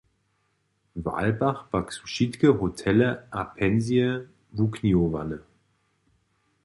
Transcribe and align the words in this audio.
W 1.03 1.07
Alpach 1.21 1.59
pak 1.73 1.87
su 1.95 2.03
wšitke 2.07 2.47
hotele 2.61 3.09
a 3.39 3.41
pensije 3.55 4.09
wuknihowane? 4.55 5.37